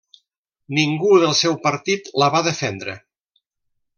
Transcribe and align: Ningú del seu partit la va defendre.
Ningú 0.77 1.11
del 1.25 1.35
seu 1.41 1.59
partit 1.67 2.09
la 2.23 2.31
va 2.37 2.43
defendre. 2.51 2.99